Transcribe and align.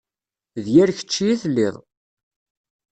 D 0.63 0.65
yir 0.73 0.89
kečč 0.97 1.13
i 1.29 1.31
telliḍ. 1.41 1.75